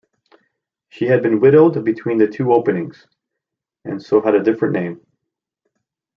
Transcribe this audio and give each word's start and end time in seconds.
She 0.89 1.05
had 1.05 1.21
been 1.21 1.39
widowed 1.41 1.85
between 1.85 2.17
the 2.17 2.25
two 2.25 2.53
openings, 2.53 3.05
and 3.85 4.01
so 4.01 4.19
had 4.19 4.33
a 4.33 4.41
different 4.41 4.73
name. 4.73 5.05